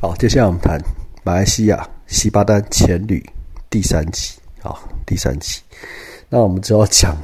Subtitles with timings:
[0.00, 0.80] 好，接下来我们谈
[1.24, 3.20] 马来西亚西巴丹前旅
[3.68, 4.38] 第三集。
[4.60, 5.60] 好，第三集，
[6.28, 7.16] 那我们就要讲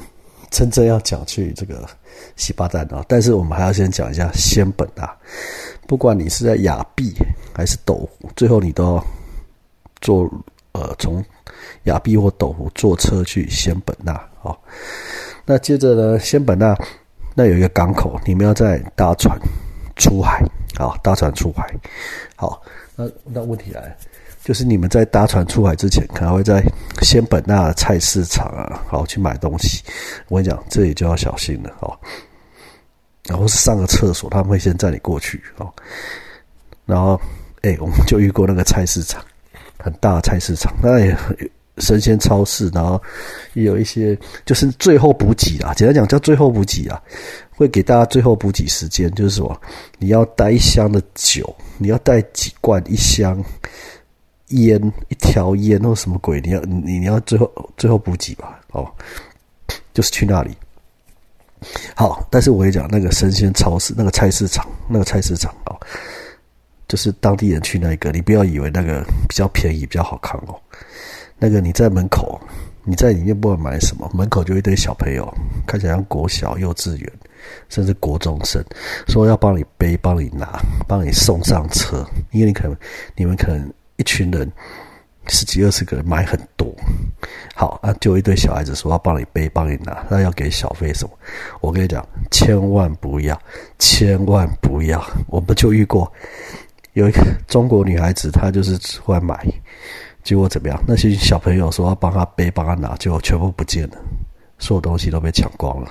[0.51, 1.87] 真正要讲去这个
[2.35, 5.09] 西巴丹啊，但是我们还要先讲一下仙本那。
[5.87, 7.15] 不管你是在雅碧
[7.53, 9.05] 还是斗湖，最后你都要
[10.01, 10.29] 坐
[10.73, 11.23] 呃从
[11.83, 14.11] 雅碧或斗湖坐车去仙本那。
[14.43, 14.53] 啊，
[15.45, 16.77] 那接着呢，仙本那
[17.35, 19.39] 那有一个港口，你们要在搭船
[19.95, 20.43] 出海
[20.77, 21.67] 啊，搭船出海。
[22.35, 22.61] 好，
[22.95, 23.95] 那那问题来，
[24.43, 26.63] 就是你们在搭船出海之前，可能会在
[27.01, 29.83] 仙本那菜市场啊，好去买东西。
[30.27, 31.97] 我跟你讲，这里就要小心了哦。
[33.27, 35.73] 然后是上个厕所，他们会先载你过去哦。
[36.85, 37.19] 然后，
[37.61, 39.19] 哎，我们就遇过那个菜市场，
[39.79, 41.17] 很大的菜市场，那也
[41.77, 43.01] 生鲜超市，然后
[43.53, 47.01] 也有一些就是最后补给啊，简单讲叫最后补给啊，
[47.51, 49.59] 会给大家最后补给时间，就是说
[49.97, 53.43] 你要带一箱的酒，你要带几罐一箱
[54.49, 58.87] 烟，一条烟或什么鬼，你要你你要最后最后补给吧，哦，
[59.93, 60.51] 就是去那里。
[61.95, 65.75] 好，但是我跟你讲，那个生鲜超市、那个菜市场、那个菜市场哦，
[66.87, 70.55] 就是当地人去那个，你不要以为那个比较便宜、比较好看哦。
[71.37, 72.39] 那个你在门口，
[72.83, 75.31] 你在里面不管买什么，门口就一堆小朋友，
[75.67, 77.11] 看起来像国小、幼稚园，
[77.69, 78.63] 甚至国中生，
[79.07, 82.77] 说要帮你背、帮你拿、帮你送上车，因为你可能
[83.15, 84.51] 你们可能一群人。
[85.27, 86.71] 十几二十个人买很多，
[87.55, 91.17] 好啊，就一堆小孩子说要帮你背、帮你拿，那要给小费什么？
[91.61, 93.35] 我跟你讲，千万不要，
[93.79, 95.03] 千万不要！
[95.25, 96.13] 我们就遇过
[96.93, 99.43] 有一个中国女孩子，她就是出来买，
[100.25, 100.83] 结果怎么样？
[100.87, 103.97] 那些小朋友说要帮他背、帮他拿，结果全部不见了，
[104.57, 105.87] 所有东西都被抢光了，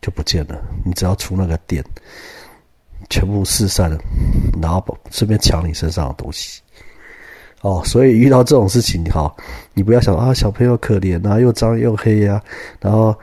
[0.00, 0.58] 就不见了。
[0.86, 1.84] 你只要出那个店，
[3.10, 3.98] 全部四散了，
[4.62, 6.62] 然后顺便抢你身上的东西。
[7.60, 9.30] 哦，所以遇到这种事情，哈，
[9.74, 12.42] 你不要想啊，小朋友可怜啊，又脏又黑呀，
[12.80, 13.14] 然后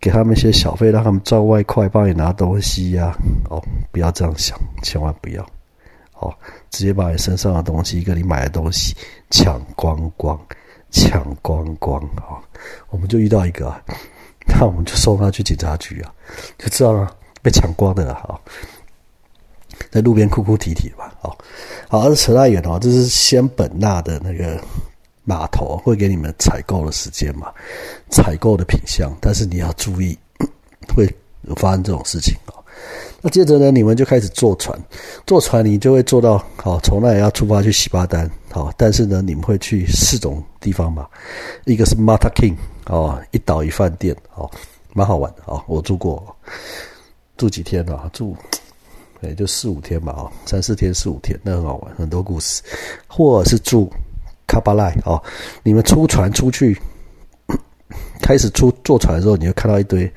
[0.00, 3.16] 给他们一些小费，让他们赚外快，帮你拿东西呀。
[3.48, 3.62] 哦，
[3.92, 5.46] 不要这样想，千万不要。
[6.24, 6.34] 哦，
[6.70, 8.96] 直接把你身上的东西跟你买的东西
[9.30, 10.38] 抢光光，
[10.90, 12.40] 抢光光啊！
[12.88, 13.74] 我们就遇到一个，
[14.46, 16.12] 那我们就送他去警察局啊，
[16.58, 18.40] 就知道了，被抢光的了，哈。
[19.90, 21.36] 在路边哭哭啼啼吧，好，
[21.88, 22.78] 好，这扯太远哦。
[22.80, 24.58] 这是仙本那的那个
[25.24, 27.52] 码头会给你们采购的时间嘛？
[28.08, 30.16] 采购的品相，但是你要注意，
[30.94, 31.12] 会
[31.56, 32.63] 发生这种事情哦。
[33.20, 34.78] 那接着呢，你们就开始坐船，
[35.26, 41.06] 坐船你就会坐到好，从那里要出发去喜巴丹，好，但是呢，你们会去四种地方嘛？
[41.64, 42.54] 一个是 Mata King
[42.86, 44.50] 哦，一岛一饭店，哦，
[44.92, 46.36] 蛮好玩的哦，我住过，
[47.36, 48.10] 住几天啊？
[48.12, 48.36] 住。
[49.20, 52.62] 也就四五天吧，哦，三四天四五天，那很好玩，很多故事。
[53.06, 53.90] 或者是住
[54.46, 55.18] 卡巴赖哦，
[55.62, 56.78] 你们出船出去，
[58.20, 60.12] 开始出坐船的时候，你会看到一堆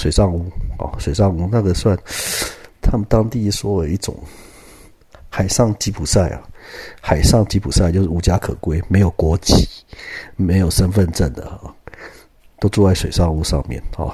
[0.00, 1.94] 水上屋哦，水上屋那个算
[2.80, 4.16] 他们当地说的一种
[5.28, 6.40] 海上吉普赛啊，
[7.02, 9.68] 海上吉普赛就是无家可归，没有国籍、
[10.36, 11.60] 没有身份证的，
[12.58, 14.10] 都住在水上屋上面哦。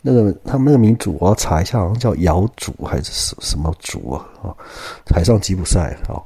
[0.00, 4.24] 那个他们那个民族，我要查一下，好像叫瑶族还是什什么族啊？
[4.40, 4.54] 啊，
[5.12, 6.22] 海上吉普赛啊，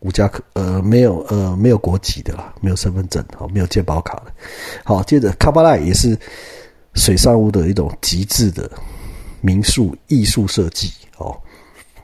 [0.00, 4.32] 无家可呃没有呃没有国籍的啦，没有身份证，好没有健保卡的。
[4.84, 6.16] 好，接着卡巴赖也是
[6.94, 8.70] 水上屋的一种极致的
[9.40, 11.36] 民宿艺术设计哦。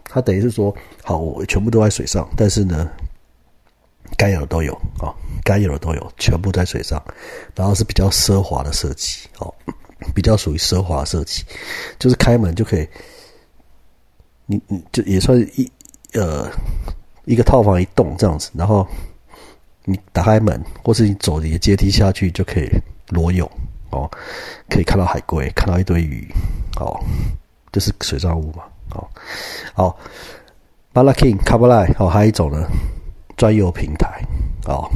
[0.05, 2.91] 它等于是说，好，我全部都在水上，但是呢，
[4.17, 5.13] 该有的都有啊，
[5.43, 7.03] 该有的都有，全部在水上，
[7.55, 9.53] 然后是比较奢华的设计哦。
[10.15, 11.43] 比较属于奢华设计，
[11.99, 12.87] 就是开门就可以，
[14.45, 15.73] 你你就也算一
[16.13, 16.51] 呃
[17.25, 18.87] 一个套房一栋这样子，然后
[19.85, 22.69] 你打开门，或是你走你的阶梯下去就可以
[23.09, 23.51] 裸泳
[23.95, 24.11] 哦，
[24.69, 26.27] 可以看到海龟，看到一堆鱼
[26.81, 26.99] 哦，
[27.73, 29.09] 就是水上屋嘛，哦，
[29.77, 29.97] 哦，
[30.93, 32.67] 巴拉 king 卡布赖哦，还有一种呢
[33.37, 34.21] 专有平台
[34.67, 34.91] 哦，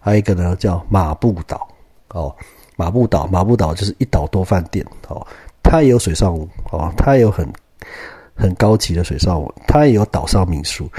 [0.00, 1.68] 还有一个呢叫马布岛
[2.08, 2.34] 哦。
[2.74, 5.24] 马布岛，马布岛就是一岛多饭店哦，
[5.62, 7.46] 它也有水上屋哦，它也有很
[8.34, 10.90] 很高级的水上屋，它也有岛上民宿，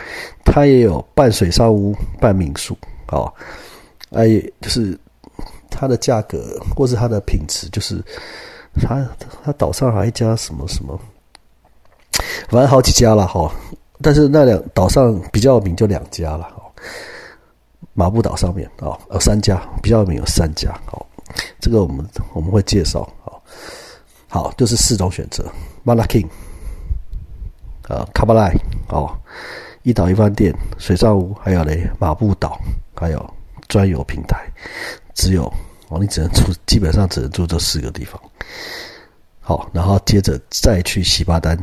[0.45, 2.77] 它也有半水上屋半民宿
[3.07, 3.33] 哦，
[4.11, 4.97] 哎，就是
[5.83, 8.01] 它的价格或是它的品质，就是
[8.81, 9.05] 它
[9.43, 10.97] 它岛上还一家什么什么，
[12.47, 13.51] 反正好几家了哈，
[14.01, 16.71] 但是那两岛上比较有名就两家了哦，
[17.93, 21.05] 马布岛上面哦有三家比较有名有三家哦。
[21.59, 23.43] 这个我们我们会介绍，好，
[24.29, 25.43] 好，就是四种选择
[25.83, 26.27] m a l a King，
[27.89, 28.55] 呃，卡巴莱，
[28.87, 29.13] 哦，
[29.81, 32.57] 一岛一饭店、水上屋，还有嘞马步岛，
[32.95, 33.33] 还有
[33.67, 34.45] 专有平台，
[35.15, 35.51] 只有
[35.93, 38.19] 哦，你只能住，基本上只能住这四个地方。
[39.39, 41.57] 好，然后接着再去西巴丹，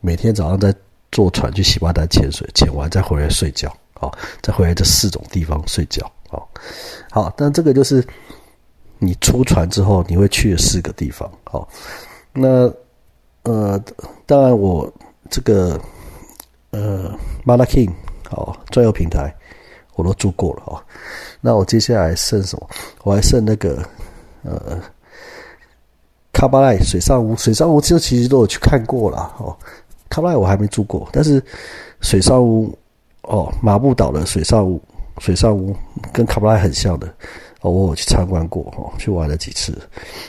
[0.00, 0.72] 每天早上再
[1.10, 3.74] 坐船去西巴丹潜水，潜完再回来睡觉。
[3.94, 6.08] 好，再回来这四种地方睡觉。
[6.28, 6.48] 好，
[7.10, 8.06] 好，但这个就是
[8.98, 11.28] 你出船之后你会去的四个地方。
[11.44, 11.66] 好，
[12.32, 12.72] 那
[13.42, 13.82] 呃，
[14.26, 14.92] 当然我
[15.30, 15.80] 这个
[16.70, 17.10] 呃
[17.44, 17.92] m a l a King
[18.28, 19.34] 好专有平台
[19.96, 20.80] 我都住过了哦。
[21.40, 22.70] 那我接下来剩什么？
[23.02, 23.82] 我还剩那个
[24.44, 24.80] 呃
[26.32, 29.56] 卡巴赖水上屋，水上屋其实其实都有去看过了哦。
[30.08, 31.42] 卡巴赖我还没住过，但是
[32.00, 32.72] 水上屋
[33.22, 34.80] 哦，马布岛的水上屋。
[35.18, 35.74] 水上屋
[36.12, 37.06] 跟卡布拉很像的，
[37.62, 39.74] 哦，我有去参观过，哦，去玩了几次。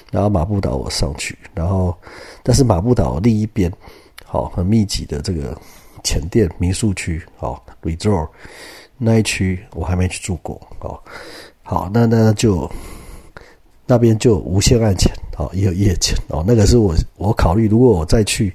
[0.10, 1.94] 然后马布岛我上去，然后
[2.42, 3.70] 但是马布岛另一边，
[4.24, 5.60] 好，很密集的这个
[6.06, 8.30] 前店民宿区，哦，resort
[8.98, 11.00] 那一区我还没去住过，哦，
[11.64, 12.70] 好，那那就
[13.86, 18.54] 那边就无限案钱，哦，也有夜潜，哦，那个是我我考虑，如果我再去，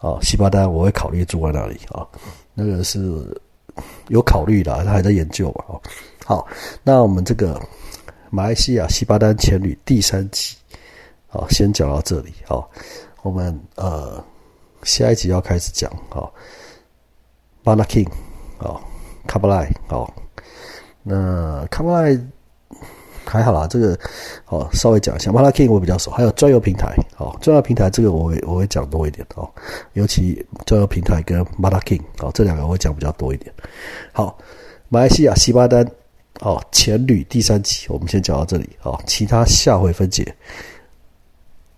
[0.00, 2.06] 哦，西巴丹我会考虑住在那里，啊，
[2.54, 3.00] 那个是。
[4.08, 5.64] 有考虑的，他还在研究吧？
[5.68, 5.80] 哦，
[6.24, 6.48] 好，
[6.82, 7.60] 那我们这个
[8.28, 10.56] 马来西亚西巴丹前旅第三集，
[11.28, 12.32] 好，先讲到这里。
[12.44, 12.68] 好，
[13.22, 14.20] 我们呃
[14.82, 15.88] 下一集要开始讲。
[16.08, 16.34] 好
[17.62, 18.08] ，Bana King，
[19.28, 20.12] 卡布莱，好，
[21.04, 22.18] 那卡布莱。
[23.30, 23.94] 还好啦，这个
[24.46, 25.30] 哦，稍微讲一下。
[25.30, 29.46] m a l a King 我比较熟，还有专有平台哦，专有平台这个我会我会讲多一点哦，
[29.92, 33.52] 尤其专有平台跟 m a l a King 哦，这两个我会讲比较多一点。
[34.12, 34.38] 好，
[34.88, 35.86] 马来西亚西巴丹
[36.40, 40.34] 哦，前旅第三集我们先讲到这里哦，其他下回分解。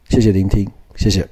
[0.08, 0.64] 谢谢聆听，
[0.94, 1.28] 谢谢。